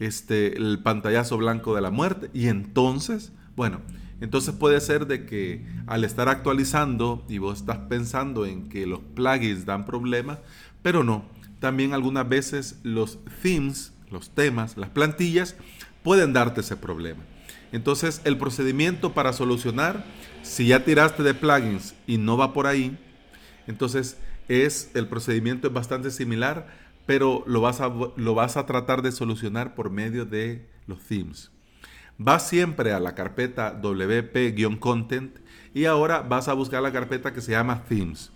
este, 0.01 0.57
el 0.57 0.83
pantallazo 0.83 1.37
blanco 1.37 1.75
de 1.77 1.83
la 1.83 1.91
muerte. 1.91 2.31
Y 2.33 2.49
entonces, 2.49 3.33
bueno, 3.55 3.81
entonces 4.21 4.55
puede 4.55 4.81
ser 4.81 5.07
de 5.07 5.27
que 5.27 5.65
al 5.87 6.05
estar 6.05 6.29
actualizando 6.29 7.25
y 7.29 7.39
vos 7.39 7.61
estás 7.61 7.79
pensando 7.89 8.47
en 8.47 8.69
que 8.69 8.87
los 8.87 9.01
plugins 9.15 9.67
dan 9.67 9.87
problemas, 9.87 10.39
pero 10.83 11.05
no. 11.05 11.25
También 11.61 11.93
algunas 11.93 12.29
veces 12.29 12.81
los 12.83 13.19
themes, 13.43 13.93
los 14.11 14.31
temas, 14.31 14.77
las 14.77 14.89
plantillas 14.89 15.57
pueden 16.03 16.33
darte 16.33 16.63
ese 16.63 16.77
problema. 16.77 17.21
Entonces 17.73 18.21
el 18.25 18.37
procedimiento 18.37 19.13
para 19.13 19.33
solucionar, 19.33 20.05
si 20.43 20.69
ya 20.69 20.85
tiraste 20.85 21.23
de 21.23 21.35
plugins 21.35 21.95
y 22.07 22.19
no 22.19 22.37
va 22.37 22.53
por 22.53 22.67
ahí, 22.67 22.99
entonces 23.67 24.19
es 24.49 24.91
el 24.95 25.07
procedimiento 25.07 25.69
es 25.69 25.73
bastante 25.73 26.11
similar 26.11 26.67
pero 27.11 27.43
lo 27.49 27.61
vas, 27.61 27.81
a, 27.81 27.89
lo 27.89 28.35
vas 28.37 28.57
a 28.57 28.67
tratar 28.67 29.03
de 29.03 29.11
solucionar 29.11 29.75
por 29.75 29.91
medio 29.91 30.27
de 30.27 30.69
los 30.87 31.01
themes. 31.01 31.51
Vas 32.19 32.47
siempre 32.47 32.93
a 32.93 33.01
la 33.01 33.17
carpeta 33.17 33.73
wp-content 33.83 35.39
y 35.75 35.87
ahora 35.87 36.21
vas 36.21 36.47
a 36.47 36.53
buscar 36.53 36.81
la 36.83 36.93
carpeta 36.93 37.33
que 37.33 37.41
se 37.41 37.51
llama 37.51 37.83
themes. 37.89 38.31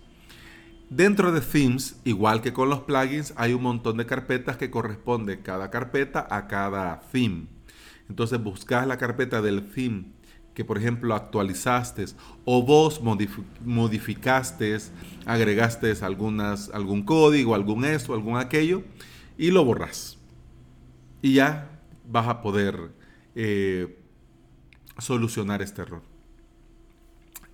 Dentro 0.89 1.31
de 1.31 1.39
themes, 1.39 2.01
igual 2.03 2.41
que 2.41 2.51
con 2.51 2.69
los 2.69 2.81
plugins, 2.81 3.33
hay 3.37 3.53
un 3.53 3.63
montón 3.63 3.95
de 3.95 4.05
carpetas 4.05 4.57
que 4.57 4.69
corresponde 4.69 5.41
cada 5.41 5.71
carpeta 5.71 6.27
a 6.29 6.47
cada 6.47 6.99
theme. 7.13 7.47
Entonces 8.09 8.41
buscas 8.41 8.87
la 8.87 8.97
carpeta 8.97 9.41
del 9.41 9.69
theme 9.69 10.15
que 10.55 10.63
por 10.63 10.77
ejemplo 10.77 11.13
actualizaste 11.13 12.05
o 12.45 12.63
vos 12.63 13.01
modificaste, 13.65 14.77
agregaste 15.25 15.93
algunas, 16.01 16.69
algún 16.69 17.03
código, 17.03 17.53
algún 17.53 17.83
esto, 17.83 18.13
algún 18.13 18.37
aquello 18.37 18.83
y 19.37 19.51
lo 19.51 19.65
borras. 19.65 20.17
Y 21.21 21.33
ya 21.33 21.81
vas 22.07 22.27
a 22.27 22.41
poder 22.41 22.91
eh, 23.35 23.99
solucionar 24.97 25.61
este 25.61 25.81
error. 25.81 26.01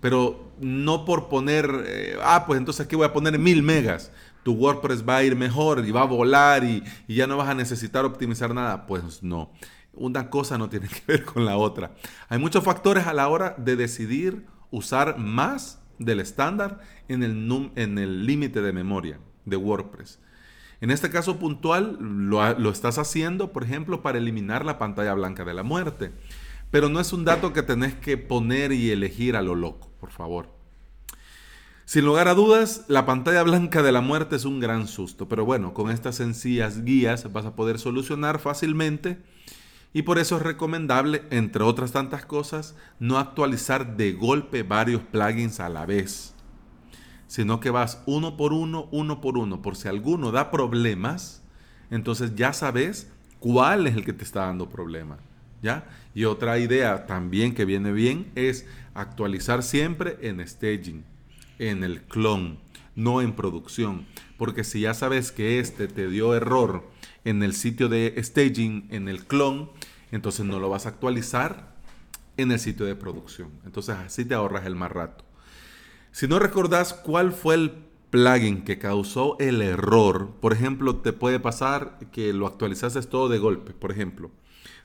Pero 0.00 0.52
no 0.60 1.04
por 1.04 1.28
poner, 1.28 1.84
eh, 1.86 2.16
ah, 2.22 2.44
pues 2.46 2.58
entonces 2.58 2.86
aquí 2.86 2.96
voy 2.96 3.06
a 3.06 3.12
poner 3.12 3.38
1000 3.38 3.62
megas 3.62 4.10
tu 4.42 4.52
WordPress 4.52 5.06
va 5.06 5.18
a 5.18 5.22
ir 5.22 5.36
mejor 5.36 5.86
y 5.86 5.90
va 5.90 6.02
a 6.02 6.06
volar 6.06 6.64
y, 6.64 6.82
ya 7.08 7.26
no 7.26 7.36
vas 7.36 7.48
a 7.48 7.54
necesitar 7.54 8.04
optimizar 8.04 8.54
nada. 8.54 8.86
Pues 8.86 9.22
no, 9.22 9.52
una 9.92 10.30
cosa 10.30 10.58
no 10.58 10.68
tiene 10.68 10.88
que 10.88 11.02
ver 11.06 11.24
con 11.24 11.44
la 11.44 11.56
otra. 11.56 11.92
Hay 12.28 12.38
muchos 12.38 12.64
factores 12.64 13.06
a 13.06 13.12
la 13.12 13.28
hora 13.28 13.54
de 13.58 13.76
decidir 13.76 14.46
usar 14.70 15.18
más 15.18 15.82
del 15.98 16.20
estándar 16.20 16.80
en 17.08 17.22
el 17.22 18.26
límite 18.26 18.62
de 18.62 18.72
memoria 18.72 19.20
de 19.44 19.56
WordPress. 19.56 20.18
En 20.80 20.90
este 20.90 21.10
caso 21.10 21.38
puntual 21.38 21.98
lo, 22.00 22.58
lo, 22.58 22.70
estás 22.70 22.96
haciendo, 22.96 23.52
por 23.52 23.64
ejemplo, 23.64 24.00
para 24.00 24.16
eliminar 24.16 24.64
la 24.64 24.78
pantalla 24.78 25.12
blanca 25.12 25.44
de 25.44 25.52
la 25.52 25.62
muerte. 25.62 26.12
Pero 26.70 26.88
no 26.88 27.00
es 27.00 27.12
un 27.12 27.24
dato 27.26 27.52
que 27.52 27.62
tenés 27.62 27.94
que 27.94 28.16
poner 28.16 28.72
y 28.72 28.90
elegir 28.90 29.36
a 29.36 29.42
lo 29.42 29.54
loco, 29.54 29.89
por 30.00 30.10
favor. 30.10 30.48
Sin 31.84 32.04
lugar 32.04 32.28
a 32.28 32.34
dudas, 32.34 32.84
la 32.86 33.04
pantalla 33.04 33.42
blanca 33.42 33.82
de 33.82 33.90
la 33.90 34.00
muerte 34.00 34.36
es 34.36 34.44
un 34.44 34.60
gran 34.60 34.86
susto, 34.86 35.28
pero 35.28 35.44
bueno, 35.44 35.74
con 35.74 35.90
estas 35.90 36.14
sencillas 36.14 36.84
guías 36.84 37.32
vas 37.32 37.46
a 37.46 37.56
poder 37.56 37.80
solucionar 37.80 38.38
fácilmente 38.38 39.18
y 39.92 40.02
por 40.02 40.18
eso 40.18 40.36
es 40.36 40.42
recomendable, 40.42 41.24
entre 41.30 41.64
otras 41.64 41.90
tantas 41.90 42.24
cosas, 42.24 42.76
no 43.00 43.18
actualizar 43.18 43.96
de 43.96 44.12
golpe 44.12 44.62
varios 44.62 45.02
plugins 45.02 45.58
a 45.58 45.68
la 45.68 45.84
vez, 45.84 46.32
sino 47.26 47.58
que 47.58 47.70
vas 47.70 48.02
uno 48.06 48.36
por 48.36 48.52
uno, 48.52 48.88
uno 48.92 49.20
por 49.20 49.36
uno, 49.36 49.60
por 49.60 49.74
si 49.74 49.88
alguno 49.88 50.30
da 50.30 50.52
problemas, 50.52 51.42
entonces 51.90 52.36
ya 52.36 52.52
sabes 52.52 53.10
cuál 53.40 53.88
es 53.88 53.96
el 53.96 54.04
que 54.04 54.12
te 54.12 54.22
está 54.22 54.46
dando 54.46 54.68
problema. 54.68 55.18
Y 56.14 56.24
otra 56.24 56.58
idea 56.58 57.06
también 57.06 57.54
que 57.54 57.64
viene 57.64 57.92
bien 57.92 58.30
es 58.34 58.66
actualizar 58.94 59.62
siempre 59.62 60.18
en 60.22 60.46
staging 60.46 61.04
en 61.60 61.84
el 61.84 62.02
clon, 62.02 62.58
no 62.96 63.20
en 63.20 63.34
producción. 63.34 64.06
Porque 64.36 64.64
si 64.64 64.80
ya 64.80 64.94
sabes 64.94 65.30
que 65.30 65.60
este 65.60 65.86
te 65.86 66.08
dio 66.08 66.34
error 66.34 66.88
en 67.24 67.42
el 67.42 67.54
sitio 67.54 67.88
de 67.88 68.14
staging, 68.18 68.88
en 68.90 69.08
el 69.08 69.26
clon, 69.26 69.70
entonces 70.10 70.46
no 70.46 70.58
lo 70.58 70.70
vas 70.70 70.86
a 70.86 70.88
actualizar 70.88 71.76
en 72.36 72.50
el 72.50 72.58
sitio 72.58 72.86
de 72.86 72.96
producción. 72.96 73.50
Entonces 73.64 73.94
así 73.96 74.24
te 74.24 74.34
ahorras 74.34 74.66
el 74.66 74.74
más 74.74 74.90
rato. 74.90 75.24
Si 76.10 76.26
no 76.26 76.38
recordás 76.38 76.94
cuál 76.94 77.32
fue 77.32 77.54
el 77.54 77.72
plugin 78.10 78.64
que 78.64 78.78
causó 78.78 79.36
el 79.38 79.62
error, 79.62 80.32
por 80.40 80.52
ejemplo, 80.52 80.96
te 80.96 81.12
puede 81.12 81.38
pasar 81.38 81.98
que 82.10 82.32
lo 82.32 82.46
actualizases 82.46 83.08
todo 83.08 83.28
de 83.28 83.38
golpe, 83.38 83.72
por 83.72 83.92
ejemplo. 83.92 84.30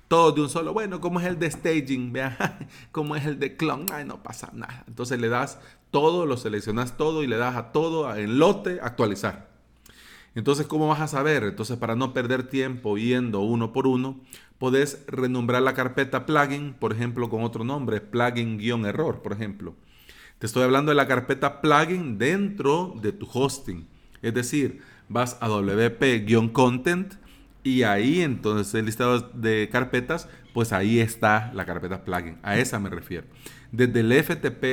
Todo 0.08 0.32
de 0.32 0.42
un 0.42 0.50
solo, 0.50 0.74
bueno, 0.74 1.02
como 1.02 1.20
es 1.20 1.26
el 1.26 1.40
de 1.40 1.50
staging, 1.50 2.14
vea, 2.14 2.60
como 2.92 3.16
es 3.16 3.26
el 3.26 3.40
de 3.40 3.58
clone, 3.58 3.86
ay, 3.92 4.06
no 4.06 4.22
pasa 4.22 4.52
nada. 4.54 4.84
Entonces 4.88 5.20
le 5.20 5.30
das 5.30 5.60
todo, 5.90 6.26
lo 6.26 6.38
seleccionas 6.38 6.98
todo 6.98 7.24
y 7.24 7.28
le 7.28 7.38
das 7.38 7.56
a 7.56 7.72
todo 7.72 8.14
en 8.16 8.38
lote 8.38 8.80
actualizar. 8.82 9.50
Entonces, 10.36 10.68
¿cómo 10.68 10.88
vas 10.90 11.00
a 11.00 11.08
saber? 11.08 11.44
Entonces, 11.44 11.78
para 11.78 11.96
no 11.96 12.14
perder 12.14 12.44
tiempo 12.44 12.98
yendo 12.98 13.40
uno 13.40 13.72
por 13.72 13.88
uno, 13.88 14.20
podés 14.60 15.06
renombrar 15.08 15.62
la 15.62 15.74
carpeta 15.74 16.26
plugin, 16.26 16.74
por 16.74 16.92
ejemplo, 16.92 17.30
con 17.30 17.44
otro 17.44 17.64
nombre, 17.64 18.02
plugin-error, 18.02 19.22
por 19.22 19.32
ejemplo. 19.32 19.76
Te 20.40 20.46
estoy 20.46 20.64
hablando 20.64 20.90
de 20.92 20.96
la 20.96 21.08
carpeta 21.08 21.62
plugin 21.62 22.18
dentro 22.18 22.94
de 23.02 23.14
tu 23.14 23.28
hosting. 23.32 23.88
Es 24.22 24.34
decir, 24.34 24.82
vas 25.08 25.38
a 25.40 25.48
wp-content 25.48 27.14
y 27.65 27.81
ahí 27.81 28.22
entonces 28.22 28.75
el 28.75 28.86
listado 28.86 29.19
de 29.34 29.67
carpetas, 29.72 30.29
pues 30.53 30.72
ahí 30.72 31.00
está 31.00 31.51
la 31.55 31.65
carpeta 31.65 32.05
plugin. 32.05 32.38
A 32.43 32.57
esa 32.57 32.79
me 32.79 32.91
refiero. 32.91 33.25
Desde 33.72 34.01
el 34.01 34.13
FTP, 34.13 34.63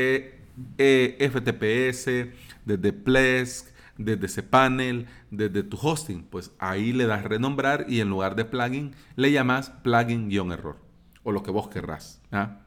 eh, 0.77 1.17
FTPS, 1.19 2.29
desde 2.67 2.93
Plesk, 2.93 3.69
desde 3.97 4.29
cPanel, 4.29 5.07
desde 5.31 5.63
tu 5.63 5.79
hosting, 5.81 6.25
pues 6.25 6.53
ahí 6.59 6.93
le 6.93 7.07
das 7.07 7.25
renombrar 7.25 7.87
y 7.89 8.01
en 8.01 8.11
lugar 8.11 8.37
de 8.37 8.45
plugin 8.45 8.95
le 9.17 9.33
llamas 9.33 9.71
plugin-error 9.83 10.77
o 11.23 11.33
lo 11.33 11.43
que 11.43 11.51
vos 11.51 11.69
querrás. 11.69 12.21
¿ah? 12.31 12.59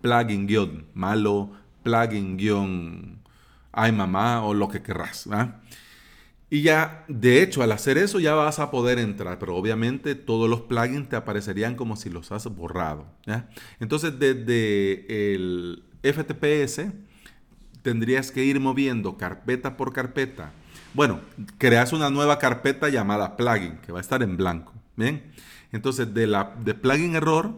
Plugin-malo, 0.00 1.52
plugin 1.82 3.20
ay 3.70 3.92
mamá 3.92 4.42
o 4.44 4.54
lo 4.54 4.68
que 4.68 4.80
querrás. 4.80 5.28
Y 6.52 6.62
ya, 6.62 7.04
de 7.06 7.42
hecho, 7.42 7.62
al 7.62 7.70
hacer 7.70 7.96
eso 7.96 8.18
ya 8.18 8.34
vas 8.34 8.58
a 8.58 8.72
poder 8.72 8.98
entrar, 8.98 9.38
pero 9.38 9.54
obviamente 9.54 10.16
todos 10.16 10.50
los 10.50 10.62
plugins 10.62 11.08
te 11.08 11.14
aparecerían 11.14 11.76
como 11.76 11.94
si 11.94 12.10
los 12.10 12.32
has 12.32 12.44
borrado. 12.46 13.06
Entonces, 13.78 14.18
desde 14.18 15.34
el 15.34 15.84
FTPS 16.02 16.86
tendrías 17.82 18.32
que 18.32 18.44
ir 18.44 18.58
moviendo 18.58 19.16
carpeta 19.16 19.76
por 19.76 19.92
carpeta. 19.92 20.52
Bueno, 20.92 21.20
creas 21.58 21.92
una 21.92 22.10
nueva 22.10 22.38
carpeta 22.38 22.88
llamada 22.88 23.36
plugin, 23.36 23.78
que 23.78 23.92
va 23.92 23.98
a 23.98 24.02
estar 24.02 24.22
en 24.22 24.36
blanco. 24.36 24.72
Bien, 24.96 25.32
entonces 25.72 26.12
de, 26.12 26.26
la, 26.26 26.56
de 26.64 26.74
plugin 26.74 27.14
error 27.14 27.54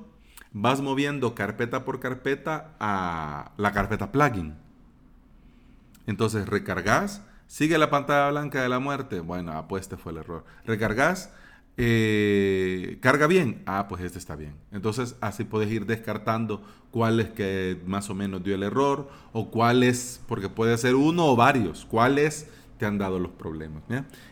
vas 0.52 0.82
moviendo 0.82 1.34
carpeta 1.34 1.84
por 1.84 1.98
carpeta 1.98 2.74
a 2.78 3.52
la 3.56 3.72
carpeta 3.72 4.12
plugin. 4.12 4.54
Entonces 6.06 6.46
recargas, 6.46 7.22
sigue 7.46 7.78
la 7.78 7.90
pantalla 7.90 8.30
blanca 8.30 8.62
de 8.62 8.68
la 8.68 8.78
muerte. 8.78 9.20
Bueno, 9.20 9.52
ah, 9.52 9.68
pues 9.68 9.82
este 9.82 9.96
fue 9.96 10.12
el 10.12 10.18
error. 10.18 10.44
Recargas, 10.64 11.32
eh, 11.76 12.98
carga 13.00 13.26
bien. 13.26 13.62
Ah, 13.66 13.86
pues 13.88 14.02
este 14.02 14.18
está 14.18 14.36
bien. 14.36 14.54
Entonces 14.72 15.16
así 15.20 15.44
puedes 15.44 15.70
ir 15.70 15.86
descartando 15.86 16.62
cuál 16.90 17.32
que 17.32 17.80
más 17.86 18.10
o 18.10 18.14
menos 18.14 18.42
dio 18.42 18.54
el 18.54 18.62
error 18.62 19.08
o 19.32 19.50
cuáles, 19.50 20.20
porque 20.28 20.48
puede 20.48 20.76
ser 20.78 20.94
uno 20.94 21.26
o 21.26 21.36
varios, 21.36 21.84
cuáles 21.84 22.48
te 22.78 22.86
han 22.86 22.98
dado 22.98 23.18
los 23.18 23.32
problemas. 23.32 23.82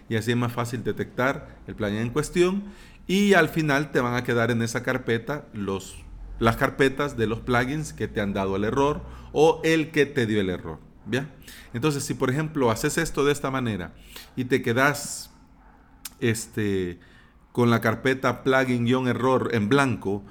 Y 0.09 0.17
así 0.17 0.33
es 0.33 0.37
más 0.37 0.53
fácil 0.53 0.83
detectar 0.83 1.61
el 1.67 1.75
plugin 1.75 1.99
en 1.99 2.11
cuestión 2.11 2.65
y 3.07 3.35
al 3.35 3.49
final 3.49 3.91
te 3.93 4.01
van 4.01 4.15
a 4.15 4.25
quedar 4.25 4.51
en 4.51 4.63
esa 4.63 4.83
carpeta 4.83 5.47
los 5.53 6.05
las 6.41 6.57
carpetas 6.57 7.17
de 7.17 7.27
los 7.27 7.41
plugins 7.41 7.93
que 7.93 8.09
te 8.09 8.21
han 8.21 8.33
dado 8.33 8.57
el 8.57 8.65
error 8.65 9.03
o 9.33 9.61
el 9.63 9.91
que 9.91 10.07
te 10.07 10.27
dio 10.27 10.41
el 10.41 10.51
error. 10.51 10.79
Entonces, 11.73 12.05
si 12.05 12.15
por 12.15 12.31
ejemplo 12.31 12.71
haces 12.71 12.99
esto 12.99 13.25
de 13.25 13.33
esta 13.33 13.51
manera 13.51 13.93
y 14.37 14.45
te 14.45 14.63
quedas 14.63 15.31
este, 16.21 17.01
con 17.53 17.71
la 17.71 17.81
carpeta 17.81 18.43
plugin-error 18.45 19.51
en 19.53 19.69
blanco, 19.69 20.23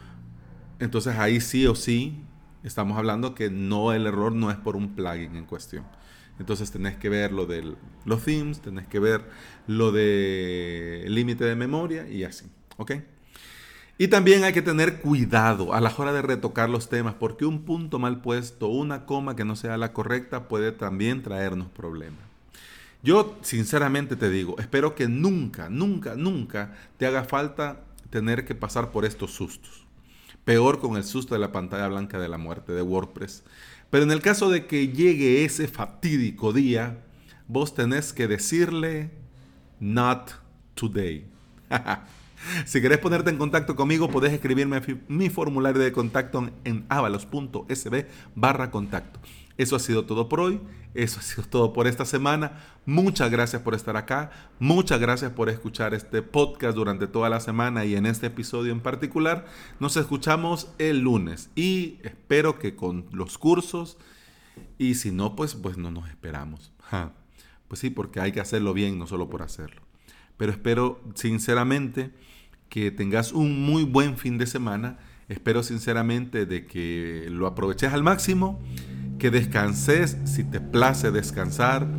entonces 0.79 1.17
ahí 1.17 1.41
sí 1.41 1.67
o 1.67 1.75
sí 1.75 2.23
estamos 2.63 2.97
hablando 2.97 3.35
que 3.35 3.49
no 3.49 3.93
el 3.93 4.05
error 4.05 4.33
no 4.33 4.51
es 4.51 4.57
por 4.57 4.75
un 4.75 4.95
plugin 4.95 5.35
en 5.35 5.45
cuestión. 5.45 5.85
Entonces 6.39 6.71
tenés 6.71 6.95
que 6.95 7.09
ver 7.09 7.33
lo 7.33 7.45
de 7.45 7.75
los 8.05 8.23
themes, 8.23 8.61
tenés 8.61 8.87
que 8.87 8.99
ver 8.99 9.29
lo 9.67 9.91
de 9.91 11.05
límite 11.09 11.43
de 11.43 11.55
memoria 11.55 12.07
y 12.07 12.23
así. 12.23 12.45
¿Ok? 12.77 12.93
Y 14.01 14.07
también 14.07 14.45
hay 14.45 14.53
que 14.53 14.61
tener 14.61 15.01
cuidado 15.01 15.73
a 15.73 15.81
la 15.81 15.93
hora 15.97 16.13
de 16.13 16.21
retocar 16.21 16.69
los 16.69 16.87
temas, 16.87 17.15
porque 17.15 17.45
un 17.45 17.65
punto 17.65 17.99
mal 17.99 18.21
puesto, 18.21 18.69
una 18.69 19.05
coma 19.05 19.35
que 19.35 19.43
no 19.43 19.57
sea 19.57 19.75
la 19.75 19.91
correcta, 19.91 20.47
puede 20.47 20.71
también 20.71 21.21
traernos 21.21 21.67
problemas. 21.67 22.21
Yo 23.03 23.37
sinceramente 23.41 24.15
te 24.15 24.29
digo, 24.29 24.57
espero 24.57 24.95
que 24.95 25.09
nunca, 25.09 25.67
nunca, 25.67 26.15
nunca 26.15 26.73
te 26.95 27.07
haga 27.07 27.25
falta 27.25 27.81
tener 28.09 28.45
que 28.45 28.55
pasar 28.55 28.91
por 28.91 29.03
estos 29.03 29.33
sustos. 29.33 29.85
Peor 30.45 30.79
con 30.79 30.95
el 30.95 31.03
susto 31.03 31.35
de 31.35 31.41
la 31.41 31.51
pantalla 31.51 31.89
blanca 31.89 32.17
de 32.19 32.29
la 32.29 32.37
muerte 32.37 32.71
de 32.71 32.81
WordPress. 32.81 33.43
Pero 33.89 34.05
en 34.05 34.11
el 34.11 34.21
caso 34.21 34.49
de 34.49 34.65
que 34.65 34.87
llegue 34.87 35.43
ese 35.43 35.67
fatídico 35.67 36.53
día, 36.53 37.03
vos 37.49 37.75
tenés 37.75 38.13
que 38.13 38.29
decirle, 38.29 39.11
not 39.81 40.31
today. 40.75 41.25
Si 42.65 42.81
querés 42.81 42.99
ponerte 42.99 43.29
en 43.29 43.37
contacto 43.37 43.75
conmigo, 43.75 44.09
podés 44.09 44.33
escribirme 44.33 44.81
mi 45.07 45.29
formulario 45.29 45.81
de 45.81 45.91
contacto 45.91 46.49
en 46.63 46.85
avalos.sb 46.89 48.05
barra 48.35 48.71
contacto. 48.71 49.19
Eso 49.57 49.75
ha 49.75 49.79
sido 49.79 50.05
todo 50.05 50.29
por 50.29 50.39
hoy, 50.39 50.61
eso 50.93 51.19
ha 51.19 51.21
sido 51.21 51.43
todo 51.43 51.73
por 51.73 51.85
esta 51.85 52.05
semana. 52.05 52.63
Muchas 52.85 53.29
gracias 53.29 53.61
por 53.61 53.75
estar 53.75 53.97
acá, 53.97 54.31
muchas 54.57 55.01
gracias 55.01 55.31
por 55.31 55.49
escuchar 55.49 55.93
este 55.93 56.21
podcast 56.21 56.77
durante 56.77 57.07
toda 57.07 57.29
la 57.29 57.41
semana 57.41 57.83
y 57.83 57.95
en 57.95 58.05
este 58.05 58.27
episodio 58.27 58.71
en 58.71 58.79
particular. 58.79 59.45
Nos 59.81 59.97
escuchamos 59.97 60.71
el 60.77 60.99
lunes 60.99 61.49
y 61.55 61.99
espero 62.03 62.57
que 62.57 62.77
con 62.77 63.07
los 63.11 63.37
cursos 63.37 63.97
y 64.77 64.95
si 64.95 65.11
no, 65.11 65.35
pues, 65.35 65.55
pues 65.55 65.77
no 65.77 65.91
nos 65.91 66.07
esperamos. 66.07 66.71
Pues 67.67 67.81
sí, 67.81 67.89
porque 67.89 68.21
hay 68.21 68.31
que 68.31 68.39
hacerlo 68.39 68.73
bien, 68.73 68.97
no 68.97 69.07
solo 69.07 69.29
por 69.29 69.41
hacerlo. 69.41 69.88
Pero 70.39 70.53
espero 70.53 71.01
sinceramente 71.15 72.11
que 72.69 72.91
tengas 72.91 73.33
un 73.33 73.61
muy 73.61 73.83
buen 73.83 74.17
fin 74.17 74.37
de 74.37 74.47
semana. 74.47 74.97
Espero 75.27 75.63
sinceramente 75.63 76.45
de 76.45 76.65
que 76.65 77.27
lo 77.29 77.45
aproveches 77.45 77.91
al 77.91 78.03
máximo, 78.03 78.57
que 79.19 79.31
descanses 79.31 80.15
si 80.23 80.45
te 80.45 80.61
place 80.61 81.11
descansar, 81.11 81.89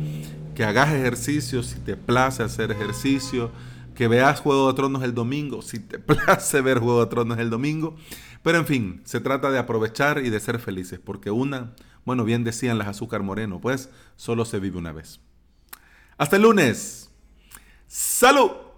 que 0.55 0.63
hagas 0.63 0.91
ejercicio 0.91 1.61
si 1.61 1.79
te 1.81 1.95
place 1.95 2.41
hacer 2.41 2.71
ejercicio, 2.71 3.51
que 3.93 4.07
veas 4.07 4.39
Juego 4.39 4.69
de 4.69 4.73
Tronos 4.73 5.03
el 5.03 5.13
domingo 5.13 5.61
si 5.61 5.77
te 5.77 5.99
place 5.99 6.61
ver 6.61 6.79
Juego 6.79 7.05
de 7.05 7.11
Tronos 7.11 7.37
el 7.37 7.51
domingo. 7.51 7.95
Pero 8.41 8.57
en 8.57 8.65
fin, 8.65 9.01
se 9.03 9.19
trata 9.19 9.51
de 9.51 9.59
aprovechar 9.59 10.25
y 10.25 10.31
de 10.31 10.39
ser 10.39 10.57
felices, 10.57 10.99
porque 10.99 11.29
una, 11.29 11.75
bueno, 12.05 12.25
bien 12.25 12.43
decían 12.43 12.79
las 12.79 12.87
azúcar 12.87 13.21
moreno, 13.21 13.61
pues 13.61 13.91
solo 14.15 14.45
se 14.45 14.59
vive 14.59 14.79
una 14.79 14.93
vez. 14.93 15.19
Hasta 16.17 16.37
el 16.37 16.41
lunes. 16.41 17.10
Salut. 17.93 18.70